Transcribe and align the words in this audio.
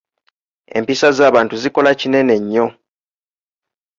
Empisa 0.77 1.07
z’abantu 1.17 1.53
zikola 1.61 1.91
kinene 1.99 2.35
nnyo. 2.41 2.65